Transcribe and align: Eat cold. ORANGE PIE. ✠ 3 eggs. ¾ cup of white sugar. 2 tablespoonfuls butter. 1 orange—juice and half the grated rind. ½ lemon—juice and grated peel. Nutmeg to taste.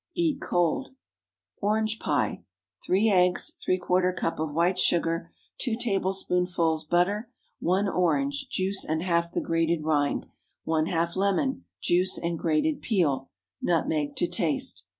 Eat 0.15 0.41
cold. 0.41 0.95
ORANGE 1.61 1.99
PIE. 1.99 2.43
✠ 2.43 2.43
3 2.83 3.09
eggs. 3.11 3.51
¾ 3.67 4.15
cup 4.15 4.39
of 4.39 4.51
white 4.51 4.79
sugar. 4.79 5.29
2 5.59 5.75
tablespoonfuls 5.75 6.85
butter. 6.85 7.29
1 7.59 7.87
orange—juice 7.87 8.83
and 8.83 9.03
half 9.03 9.31
the 9.31 9.41
grated 9.41 9.83
rind. 9.83 10.25
½ 10.65 11.15
lemon—juice 11.15 12.17
and 12.17 12.39
grated 12.39 12.81
peel. 12.81 13.29
Nutmeg 13.61 14.15
to 14.15 14.25
taste. 14.27 14.85